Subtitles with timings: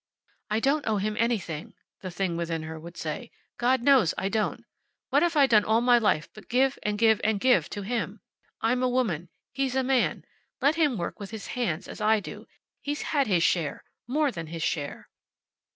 [0.49, 3.29] "I don't owe him anything," the thing within her would say.
[3.59, 4.65] "God knows I don't.
[5.11, 8.19] What have I done all my life but give, and give, and give to him!
[8.61, 9.29] I'm a woman.
[9.53, 10.25] He's a man.
[10.59, 12.47] Let him work with his hands, as I do.
[12.81, 13.83] He's had his share.
[14.07, 15.07] More than his share."